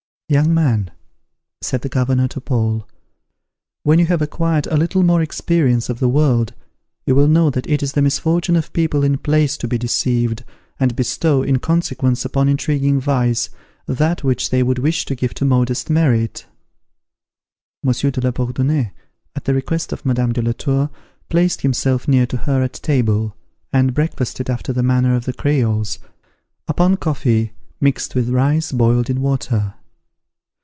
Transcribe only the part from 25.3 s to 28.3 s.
Creoles, upon coffee, mixed with